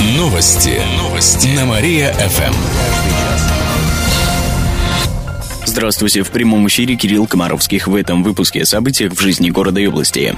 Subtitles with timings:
[0.00, 0.78] Новости.
[0.98, 1.48] Новости.
[1.56, 2.52] На Мария-ФМ.
[5.64, 7.88] Здравствуйте, в прямом эфире Кирилл Комаровских.
[7.88, 10.36] В этом выпуске о событиях в жизни города и области.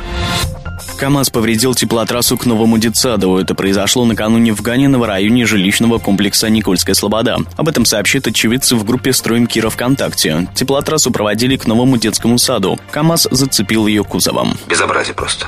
[0.97, 3.37] КАМАЗ повредил теплотрассу к Новому Детсаду.
[3.37, 7.39] Это произошло накануне в Ганиново районе жилищного комплекса Никольская Слобода.
[7.57, 10.49] Об этом сообщит очевидцы в группе «Строим Кира ВКонтакте».
[10.55, 12.79] Теплотрассу проводили к Новому детскому саду.
[12.93, 14.57] КАМАЗ зацепил ее кузовом.
[14.69, 15.47] Безобразие просто.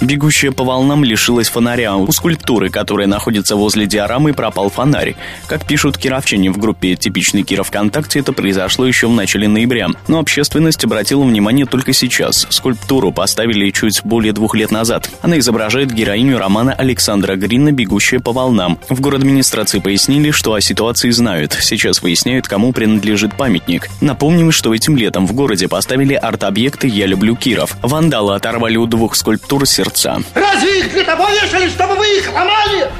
[0.00, 1.96] Бегущая по волнам лишилась фонаря.
[1.96, 5.16] У скульптуры, которая находится возле диорамы, пропал фонарь.
[5.46, 9.88] Как пишут кировчане в группе «Типичный Киров ВКонтакте», это произошло еще в начале ноября.
[10.06, 12.46] Но общественность обратила внимание только сейчас.
[12.50, 15.08] Скульптуру поставили чуть более двух лет назад.
[15.22, 18.78] Она изображает героиню романа Александра Грина «Бегущая по волнам».
[18.90, 21.56] В город администрации пояснили, что о ситуации знают.
[21.58, 23.88] Сейчас выясняют, кому принадлежит памятник.
[24.02, 27.76] Напомним, что этим летом в городе поставили арт-объекты «Я люблю Киров».
[27.82, 30.22] Вандалы оторвали у двух скульптур сердца сердца.
[30.34, 32.90] Разве их для того вешали, чтобы вы их ломали?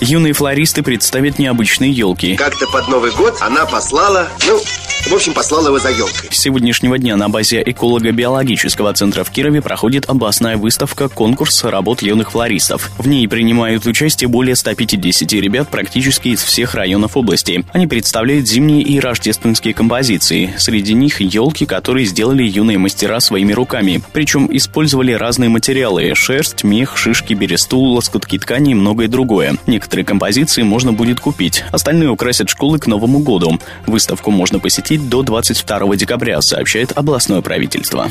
[0.00, 2.36] Юные флористы представят необычные елки.
[2.36, 4.60] Как-то под Новый год она послала, ну,
[5.06, 6.30] в общем, послал его за елкой.
[6.30, 12.32] С сегодняшнего дня на базе эколого-биологического центра в Кирове проходит областная выставка «Конкурс работ юных
[12.32, 12.90] флористов».
[12.96, 17.64] В ней принимают участие более 150 ребят практически из всех районов области.
[17.72, 20.54] Они представляют зимние и рождественские композиции.
[20.56, 24.02] Среди них елки, которые сделали юные мастера своими руками.
[24.12, 29.56] Причем использовали разные материалы– шерсть, мех, шишки, бересту, лоскутки ткани и многое другое.
[29.66, 31.62] Некоторые композиции можно будет купить.
[31.72, 33.58] Остальные украсят школы к Новому году.
[33.86, 38.08] Выставку можно посетить запретить до 22 декабря, сообщает областное правительство.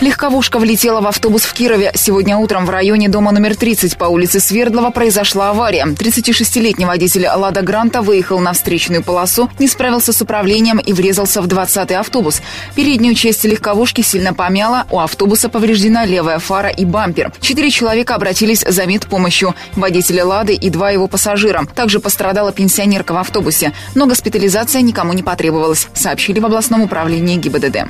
[0.00, 1.92] Легковушка влетела в автобус в Кирове.
[1.94, 5.86] Сегодня утром в районе дома номер 30 по улице Свердлова произошла авария.
[5.86, 11.46] 36-летний водитель «Лада Гранта» выехал на встречную полосу, не справился с управлением и врезался в
[11.46, 12.42] 20-й автобус.
[12.74, 17.32] Переднюю часть легковушки сильно помяла, у автобуса повреждена левая фара и бампер.
[17.40, 19.54] Четыре человека обратились за медпомощью.
[19.74, 21.66] Водитель «Лады» и два его пассажира.
[21.74, 23.72] Также пострадала пенсионерка в автобусе.
[23.94, 27.86] Но госпитализация никому не потребовалась, сообщили в областном управлении ГИБДД.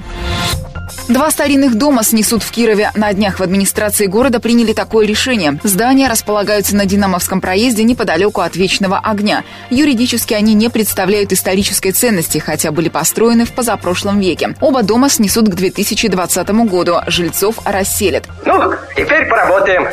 [1.09, 2.91] Два старинных дома снесут в Кирове.
[2.94, 5.59] На днях в администрации города приняли такое решение.
[5.62, 9.44] Здания располагаются на Динамовском проезде неподалеку от Вечного огня.
[9.69, 14.54] Юридически они не представляют исторической ценности, хотя были построены в позапрошлом веке.
[14.62, 16.97] Оба дома снесут к 2020 году.
[17.06, 18.25] Жильцов расселят.
[18.47, 19.86] Ну, теперь поработаем.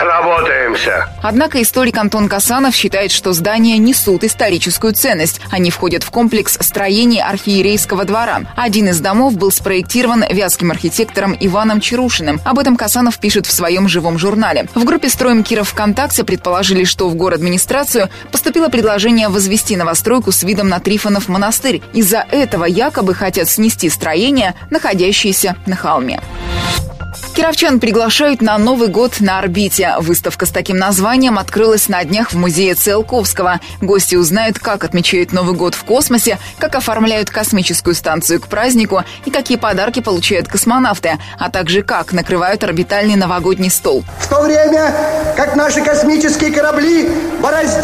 [0.00, 1.08] Работаемся.
[1.22, 5.40] Однако историк Антон Касанов считает, что здания несут историческую ценность.
[5.50, 8.42] Они входят в комплекс строений архиерейского двора.
[8.56, 12.40] Один из домов был спроектирован вятским архитектором Иваном Чарушиным.
[12.44, 14.66] Об этом Касанов пишет в своем живом журнале.
[14.74, 20.42] В группе «Строим Киров ВКонтакте» предположили, что в город администрацию поступило предложение возвести новостройку с
[20.42, 21.80] видом на Трифонов монастырь.
[21.92, 26.20] Из-за этого якобы хотят снести строение, находящееся на холме.
[27.38, 29.94] Кировчан приглашают на Новый год на орбите.
[30.00, 33.60] Выставка с таким названием открылась на днях в музее Циолковского.
[33.80, 39.30] Гости узнают, как отмечают Новый год в космосе, как оформляют космическую станцию к празднику и
[39.30, 44.02] какие подарки получают космонавты, а также как накрывают орбитальный новогодний стол.
[44.18, 44.92] В то время,
[45.36, 47.08] как наши космические корабли
[47.40, 47.77] бороздят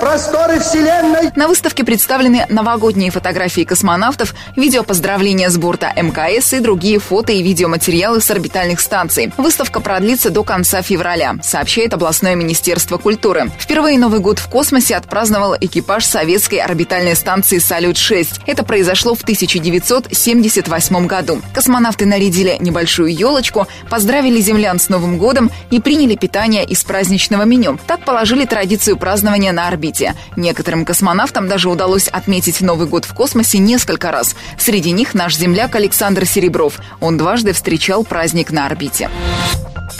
[0.00, 1.30] просторы Вселенной.
[1.36, 7.42] На выставке представлены новогодние фотографии космонавтов, видео поздравления с борта МКС и другие фото и
[7.42, 9.32] видеоматериалы с орбитальных станций.
[9.36, 13.50] Выставка продлится до конца февраля, сообщает областное министерство культуры.
[13.58, 18.40] Впервые Новый год в космосе отпраздновал экипаж советской орбитальной станции «Салют-6».
[18.46, 21.42] Это произошло в 1978 году.
[21.52, 27.78] Космонавты нарядили небольшую елочку, поздравили землян с Новым годом и приняли питание из праздничного меню.
[27.86, 29.89] Так положили традицию празднования на орбите.
[30.36, 34.36] Некоторым космонавтам даже удалось отметить Новый год в космосе несколько раз.
[34.58, 36.80] Среди них наш земляк Александр Серебров.
[37.00, 39.10] Он дважды встречал праздник на орбите.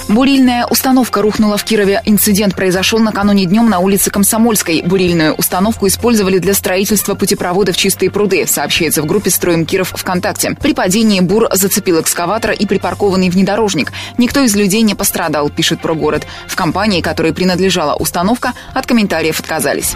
[0.09, 2.03] Бурильная установка рухнула в Кирове.
[2.05, 4.83] Инцидент произошел накануне днем на улице Комсомольской.
[4.83, 10.56] Бурильную установку использовали для строительства путепровода в чистые пруды, сообщается в группе «Строим Киров» ВКонтакте.
[10.61, 13.93] При падении бур зацепил экскаватор и припаркованный внедорожник.
[14.19, 16.27] Никто из людей не пострадал, пишет про город.
[16.47, 19.94] В компании, которой принадлежала установка, от комментариев отказались.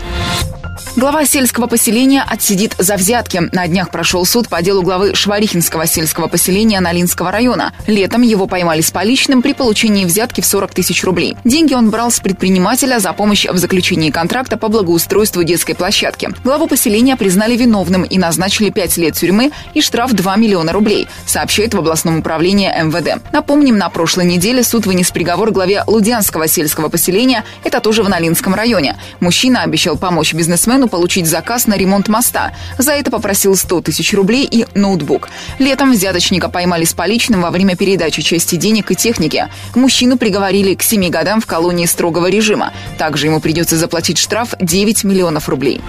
[0.97, 3.43] Глава сельского поселения отсидит за взятки.
[3.53, 7.73] На днях прошел суд по делу главы Шварихинского сельского поселения Налинского района.
[7.87, 11.37] Летом его поймали с поличным при получении взятки в 40 тысяч рублей.
[11.45, 16.31] Деньги он брал с предпринимателя за помощь в заключении контракта по благоустройству детской площадки.
[16.43, 21.75] Главу поселения признали виновным и назначили 5 лет тюрьмы и штраф 2 миллиона рублей, сообщает
[21.75, 23.23] в областном управлении МВД.
[23.33, 28.55] Напомним, на прошлой неделе суд вынес приговор главе Лудянского сельского поселения, это тоже в Налинском
[28.55, 28.97] районе.
[29.21, 32.53] Мужчина обещал помочь бизнесмену получить заказ на ремонт моста.
[32.79, 35.29] За это попросил 100 тысяч рублей и ноутбук.
[35.59, 39.49] Летом взяточника поймали с поличным во время передачи части денег и техники.
[39.85, 42.73] Мужчину приговорили к 7 годам в колонии строгого режима.
[42.97, 45.83] Также ему придется заплатить штраф 9 миллионов рублей.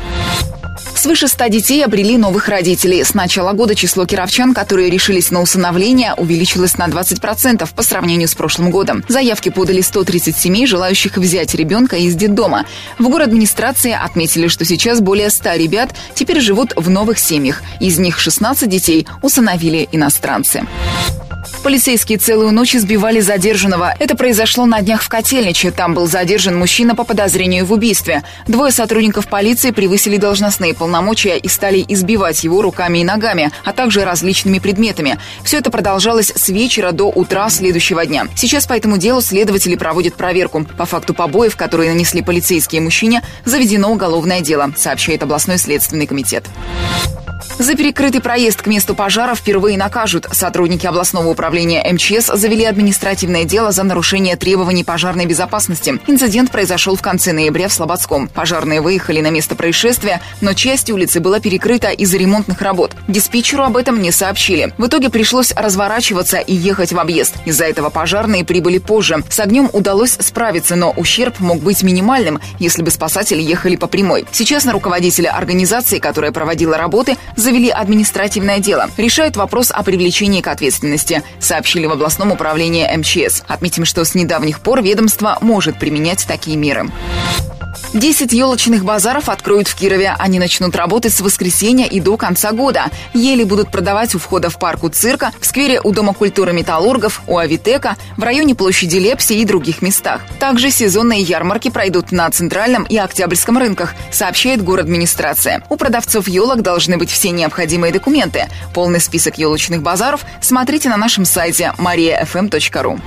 [0.97, 3.05] Свыше 100 детей обрели новых родителей.
[3.05, 8.35] С начала года число кировчан, которые решились на усыновление, увеличилось на 20% по сравнению с
[8.35, 9.01] прошлым годом.
[9.07, 12.65] Заявки подали 130 семей, желающих взять ребенка из детдома.
[12.99, 17.61] В город администрации отметили, что сейчас более 100 ребят теперь живут в новых семьях.
[17.79, 20.63] Из них 16 детей усыновили иностранцы.
[21.63, 23.93] Полицейские целую ночь избивали задержанного.
[23.99, 25.71] Это произошло на днях в Котельниче.
[25.71, 28.23] Там был задержан мужчина по подозрению в убийстве.
[28.47, 34.05] Двое сотрудников полиции превысили должностные полномочия и стали избивать его руками и ногами, а также
[34.05, 35.17] различными предметами.
[35.43, 38.27] Все это продолжалось с вечера до утра следующего дня.
[38.35, 40.65] Сейчас по этому делу следователи проводят проверку.
[40.77, 46.45] По факту побоев, которые нанесли полицейские мужчине, заведено уголовное дело, сообщает областной следственный комитет.
[47.57, 50.27] За перекрытый проезд к месту пожара впервые накажут.
[50.33, 55.97] Сотрудники областного управления МЧС завели административное дело за нарушение требований пожарной безопасности.
[56.05, 58.27] Инцидент произошел в конце ноября в Слободском.
[58.27, 62.91] Пожарные выехали на место происшествия, но часть улицы была перекрыта из-за ремонтных работ.
[63.07, 64.73] Диспетчеру об этом не сообщили.
[64.77, 67.35] В итоге пришлось разворачиваться и ехать в объезд.
[67.45, 69.23] Из-за этого пожарные прибыли позже.
[69.29, 74.25] С огнем удалось справиться, но ущерб мог быть минимальным, если бы спасатели ехали по прямой.
[74.33, 77.15] Сейчас на руководителя организации, которая проводила работы,
[77.45, 78.89] завели административное дело.
[78.97, 83.43] Решают вопрос о привлечении к ответственности, сообщили в областном управлении МЧС.
[83.47, 86.89] Отметим, что с недавних пор ведомство может применять такие меры.
[87.93, 90.15] 10 елочных базаров откроют в Кирове.
[90.19, 92.87] Они начнут работать с воскресенья и до конца года.
[93.13, 97.21] Ели будут продавать у входа в парк у цирка, в сквере у Дома культуры металлургов,
[97.25, 100.21] у Авитека, в районе площади Лепси и других местах.
[100.39, 105.63] Также сезонные ярмарки пройдут на Центральном и Октябрьском рынках, сообщает город администрация.
[105.69, 108.47] У продавцов елок должны быть все необходимые документы.
[108.73, 112.99] Полный список елочных базаров смотрите на нашем сайте mariafm.ru.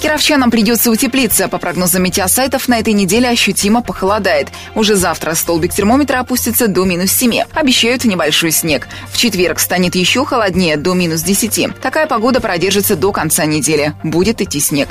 [0.00, 1.48] Кировчанам придется утеплиться.
[1.48, 4.48] По прогнозам метеосайтов, на этой неделе ощутимо похолодает.
[4.74, 7.44] Уже завтра столбик термометра опустится до минус 7.
[7.54, 8.88] Обещают небольшой снег.
[9.12, 11.80] В четверг станет еще холоднее, до минус 10.
[11.80, 13.94] Такая погода продержится до конца недели.
[14.02, 14.88] Будет идти снег.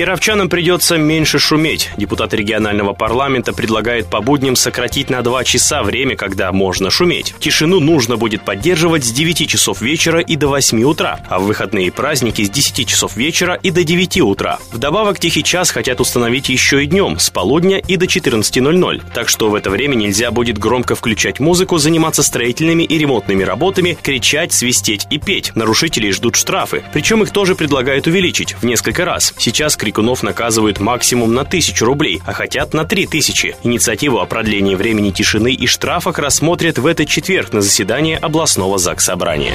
[0.00, 1.90] Кировчанам придется меньше шуметь.
[1.98, 7.34] Депутат регионального парламента предлагает по будням сократить на 2 часа время, когда можно шуметь.
[7.38, 11.88] Тишину нужно будет поддерживать с 9 часов вечера и до 8 утра, а в выходные
[11.88, 14.58] и праздники с 10 часов вечера и до 9 утра.
[14.72, 19.02] Вдобавок тихий час хотят установить еще и днем, с полудня и до 14.00.
[19.12, 23.98] Так что в это время нельзя будет громко включать музыку, заниматься строительными и ремонтными работами,
[24.02, 25.52] кричать, свистеть и петь.
[25.54, 26.84] Нарушителей ждут штрафы.
[26.94, 29.34] Причем их тоже предлагают увеличить в несколько раз.
[29.36, 33.56] Сейчас крикунов наказывают максимум на тысячу рублей, а хотят на три тысячи.
[33.64, 39.04] Инициативу о продлении времени тишины и штрафах рассмотрят в этот четверг на заседании областного ЗАГС
[39.04, 39.54] Собрания.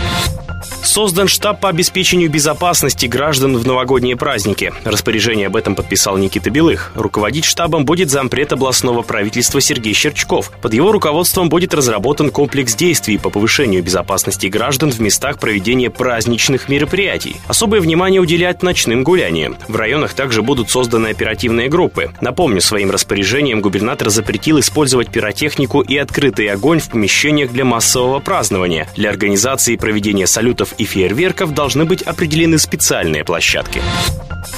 [0.84, 4.74] Создан штаб по обеспечению безопасности граждан в новогодние праздники.
[4.84, 6.92] Распоряжение об этом подписал Никита Белых.
[6.96, 10.52] Руководить штабом будет зампред областного правительства Сергей Щерчков.
[10.62, 16.70] Под его руководством будет разработан комплекс действий по повышению безопасности граждан в местах проведения праздничных
[16.70, 17.38] мероприятий.
[17.48, 19.58] Особое внимание уделять ночным гуляниям.
[19.68, 22.12] В районах также будут созданы оперативные группы.
[22.22, 28.88] Напомню, своим распоряжением губернатор запретил использовать пиротехнику и открытый огонь в помещениях для массового празднования.
[28.96, 33.82] Для организации и проведения салютов и фейерверков должны быть определены специальные площадки.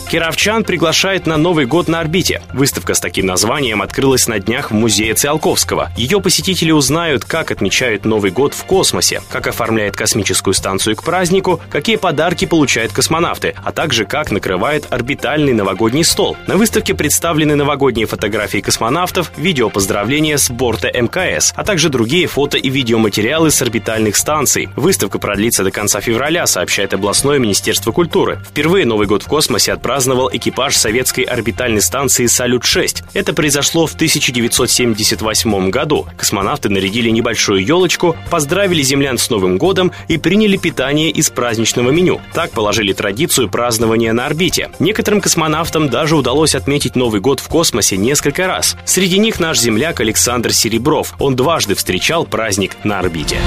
[0.10, 2.42] Кировчан приглашает на Новый год на орбите.
[2.54, 5.92] Выставка с таким названием открылась на днях в музее Циолковского.
[5.98, 11.60] Ее посетители узнают, как отмечают Новый год в космосе, как оформляет космическую станцию к празднику,
[11.70, 16.38] какие подарки получают космонавты, а также как накрывает орбитальный новогодний стол.
[16.48, 22.58] На выставке представлены новогодние фотографии космонавтов, видео поздравления с борта МКС, а также другие фото
[22.58, 24.70] и видеоматериалы с орбитальных станций.
[24.78, 28.40] Выставка продлится до конца февраля, сообщает областное министерство культуры.
[28.50, 33.04] Впервые Новый год в космосе отпраздновал экипаж советской орбитальной станции «Салют-6».
[33.14, 36.06] Это произошло в 1978 году.
[36.16, 42.22] Космонавты нарядили небольшую елочку, поздравили землян с Новым годом и приняли питание из праздничного меню.
[42.36, 44.70] Так положили традицию празднования на орбите.
[44.78, 48.76] Некоторым космонавтам даже удалось отметить Новый год в космосе несколько раз.
[48.86, 51.16] Среди них наш земляк Александр Серебров.
[51.18, 53.40] Он дважды встречал праздник на орбите.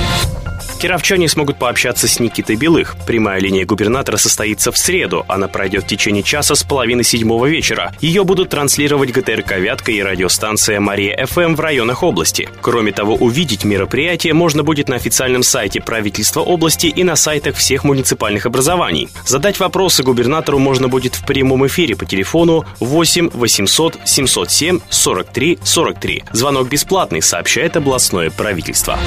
[0.80, 2.96] Кировчане смогут пообщаться с Никитой Белых.
[3.06, 5.26] Прямая линия губернатора состоится в среду.
[5.28, 7.92] Она пройдет в течение часа с половины седьмого вечера.
[8.00, 12.48] Ее будут транслировать ГТРК «Вятка» и радиостанция «Мария ФМ» в районах области.
[12.62, 17.84] Кроме того, увидеть мероприятие можно будет на официальном сайте правительства области и на сайтах всех
[17.84, 19.10] муниципальных образований.
[19.26, 26.24] Задать вопросы губернатору можно будет в прямом эфире по телефону 8 800 707 43 43.
[26.32, 28.98] Звонок бесплатный, сообщает областное правительство.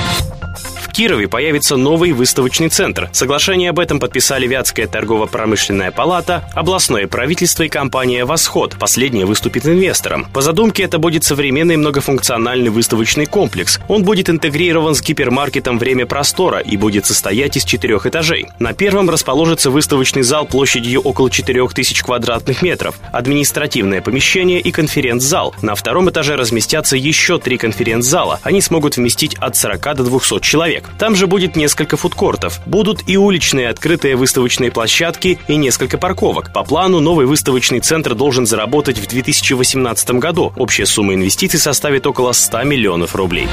[0.94, 3.10] Кирове появится новый выставочный центр.
[3.12, 8.76] Соглашение об этом подписали Вятская торгово-промышленная палата, областное правительство и компания «Восход».
[8.80, 10.28] Последняя выступит инвестором.
[10.32, 13.80] По задумке это будет современный многофункциональный выставочный комплекс.
[13.88, 18.46] Он будет интегрирован с гипермаркетом «Время простора» и будет состоять из четырех этажей.
[18.60, 25.56] На первом расположится выставочный зал площадью около 4000 квадратных метров, административное помещение и конференц-зал.
[25.64, 28.40] На втором этаже разместятся еще три конференц-зала.
[28.44, 30.98] Они смогут вместить от 40 до 200 человек человек.
[30.98, 32.60] Там же будет несколько фудкортов.
[32.66, 36.52] Будут и уличные открытые выставочные площадки и несколько парковок.
[36.54, 40.54] По плану новый выставочный центр должен заработать в 2018 году.
[40.58, 43.48] Общая сумма инвестиций составит около 100 миллионов рублей.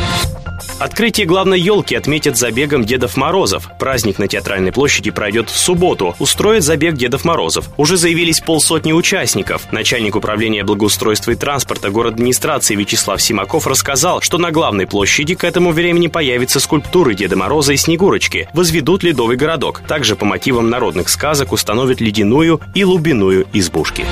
[0.79, 3.69] Открытие главной елки отметят забегом Дедов Морозов.
[3.79, 6.15] Праздник на Театральной площади пройдет в субботу.
[6.19, 7.69] Устроит забег Дедов Морозов.
[7.77, 9.73] Уже заявились полсотни участников.
[9.73, 15.45] Начальник управления благоустройства и транспорта город администрации Вячеслав Симаков рассказал, что на главной площади к
[15.45, 18.49] этому времени появятся скульптуры Деда Мороза и Снегурочки.
[18.55, 19.83] Возведут ледовый городок.
[19.87, 24.07] Также по мотивам народных сказок установят ледяную и лубиную избушки.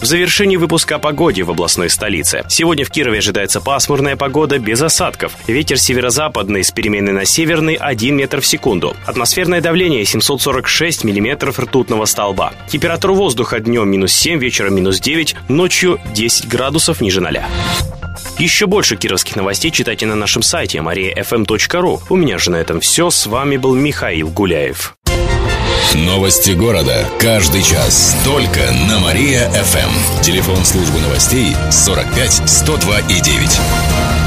[0.00, 2.44] В завершении выпуска о погоде в областной столице.
[2.48, 5.32] Сегодня в Кирове ожидается пасмурная погода без осадков.
[5.48, 8.94] Ветер северо-западный с переменной на северный 1 метр в секунду.
[9.06, 12.52] Атмосферное давление 746 миллиметров ртутного столба.
[12.68, 17.40] Температура воздуха днем минус 7, вечером минус 9, ночью 10 градусов ниже 0.
[18.40, 22.00] Еще больше кировских новостей читайте на нашем сайте mariafm.ru.
[22.08, 23.10] У меня же на этом все.
[23.10, 24.96] С вами был Михаил Гуляев.
[25.94, 27.04] Новости города.
[27.18, 28.16] Каждый час.
[28.24, 30.22] Только на Мария-ФМ.
[30.22, 34.19] Телефон службы новостей 45 102 и 9.